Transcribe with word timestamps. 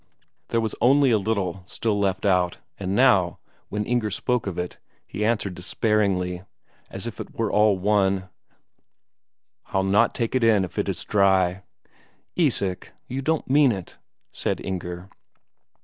There 0.47 0.59
was 0.59 0.73
only 0.81 1.11
a 1.11 1.19
little 1.19 1.61
still 1.67 1.99
left 1.99 2.25
out, 2.25 2.57
and 2.79 2.95
now, 2.95 3.37
when 3.69 3.85
Inger 3.85 4.09
spoke 4.09 4.47
of 4.47 4.57
it, 4.57 4.79
he 5.05 5.23
answered 5.23 5.53
despairingly, 5.53 6.41
as 6.89 7.05
if 7.05 7.19
it 7.19 7.37
were 7.37 7.51
all 7.51 7.77
one, 7.77 8.27
"I'll 9.67 9.83
not 9.83 10.15
take 10.15 10.33
it 10.33 10.43
in 10.43 10.65
if 10.65 10.79
it 10.79 10.89
is 10.89 11.03
dry." 11.05 11.61
"Isak, 12.35 12.93
you 13.05 13.21
don't 13.21 13.47
mean 13.47 13.71
it!" 13.71 13.97
said 14.31 14.59
Inger. 14.65 15.07